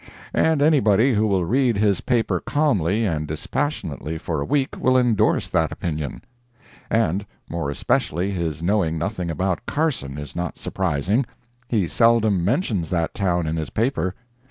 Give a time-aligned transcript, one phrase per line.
[0.33, 5.47] And anybody who will read his paper calmly and dispassionately for a week will endorse
[5.49, 6.23] that opinion.
[6.89, 11.27] And more especially his knowing nothing about Carson, is not surprising;
[11.67, 14.15] he seldom mentions that town in his paper.